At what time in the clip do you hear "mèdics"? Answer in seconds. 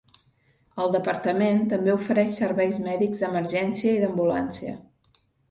2.87-3.23